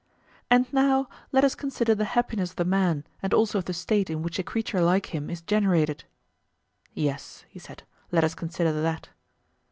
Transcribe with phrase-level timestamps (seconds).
[0.49, 4.09] And now let us consider the happiness of the man, and also of the State
[4.09, 6.05] in which a creature like him is generated.
[6.95, 9.09] Yes, he said, let us consider that.